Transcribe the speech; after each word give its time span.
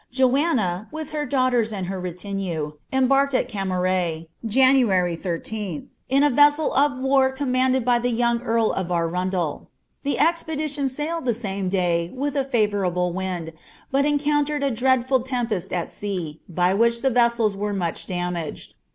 Joanna, 0.11 0.87
with 0.91 1.11
her 1.11 1.27
dmgt 1.27 1.53
l«rs 1.53 1.71
and 1.71 1.85
her 1.85 2.01
retinue, 2.01 2.71
embarked 2.91 3.35
at 3.35 3.47
Camaret, 3.47 4.29
January 4.43 5.15
13ih, 5.15 5.89
in 6.09 6.23
a 6.23 6.31
nmii<t 6.31 6.99
war 7.01 7.31
commanded 7.31 7.85
by 7.85 7.99
the 7.99 8.09
yoting 8.11 8.41
earl 8.43 8.71
of 8.71 8.89
Arundel.* 8.91 9.69
The 10.01 10.15
expedicioa 10.15 10.85
mid 11.23 11.29
ihe 11.29 11.35
same 11.35 11.69
day 11.69 12.11
with 12.15 12.35
a 12.35 12.43
favourable 12.43 13.13
wind, 13.13 13.53
but 13.91 14.05
encountered 14.07 14.63
a 14.63 14.71
dreadful 14.71 15.21
lettipW 15.23 15.71
&I 15.71 15.85
sea, 15.85 16.41
by 16.49 16.73
which 16.73 17.03
the 17.03 17.11
vessels 17.11 17.55
were 17.55 17.71
much 17.73 18.07
damaged. 18.07 18.73